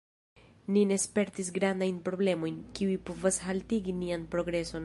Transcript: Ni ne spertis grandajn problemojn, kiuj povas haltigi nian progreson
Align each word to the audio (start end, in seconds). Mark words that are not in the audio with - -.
Ni 0.75 0.81
ne 0.91 0.97
spertis 1.03 1.51
grandajn 1.59 2.01
problemojn, 2.09 2.59
kiuj 2.79 2.99
povas 3.11 3.41
haltigi 3.49 3.99
nian 4.03 4.29
progreson 4.35 4.79